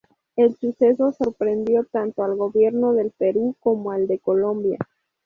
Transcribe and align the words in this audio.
El 0.35 0.55
suceso 0.55 1.11
sorprendió 1.11 1.83
tanto 1.83 2.23
al 2.23 2.35
gobierno 2.35 2.93
del 2.93 3.11
Perú 3.11 3.55
como 3.59 3.91
al 3.91 4.07
de 4.07 4.17
Colombia. 4.17 4.79